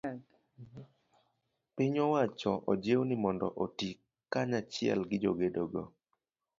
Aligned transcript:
piny 1.75 1.95
owacho 2.07 2.51
ojiw 2.71 3.01
ni 3.05 3.15
mondo 3.23 3.47
oti 3.63 3.89
kanachiel 4.31 4.99
gi 5.09 5.17
jogedo 5.23 5.63
go. 5.71 5.83